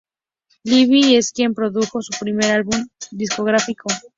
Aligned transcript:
Livi 0.65 1.15
es 1.15 1.31
quien 1.31 1.53
produjo 1.53 2.01
su 2.01 2.11
primer 2.19 2.49
álbum 2.49 2.87
discográfico. 3.11 3.87